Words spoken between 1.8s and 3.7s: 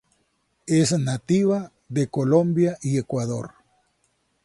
de Colombia y Ecuador.